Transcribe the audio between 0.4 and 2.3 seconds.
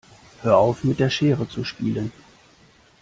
Hör auf mit der Schere zu spielen.